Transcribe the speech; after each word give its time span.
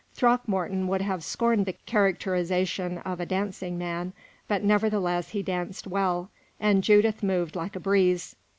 Throckmorton 0.15 0.87
would 0.87 1.01
have 1.03 1.23
scorned 1.23 1.67
the 1.67 1.75
characterization 1.85 2.97
of 3.05 3.19
a 3.19 3.25
"dancing 3.27 3.77
man," 3.77 4.13
but 4.47 4.63
nevertheless 4.63 5.29
he 5.29 5.43
danced 5.43 5.85
well, 5.85 6.31
and 6.59 6.83
Judith 6.83 7.21
moved 7.21 7.55
like 7.55 7.75
a 7.75 7.79
breeze. 7.79 8.35